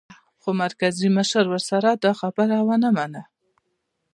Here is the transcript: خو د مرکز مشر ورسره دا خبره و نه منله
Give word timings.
خو 0.41 0.49
د 0.55 0.57
مرکز 0.63 0.93
مشر 1.17 1.45
ورسره 1.49 1.89
دا 2.03 2.11
خبره 2.21 2.57
و 2.67 2.69
نه 2.83 2.89
منله 2.97 3.23